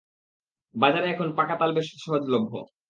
[0.75, 2.53] বাজারে এখন পাকা তাল বেশ সহজলভ্য।